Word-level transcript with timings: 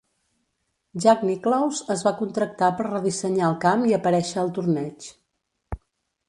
Jack 1.03 1.19
Nicklaus 1.31 1.81
es 1.95 2.01
va 2.07 2.13
contractar 2.21 2.71
per 2.79 2.87
redissenyar 2.87 3.45
el 3.51 3.59
camp 3.67 3.85
i 3.91 3.95
aparèixer 3.99 4.41
al 4.45 4.51
torneig. 4.57 5.13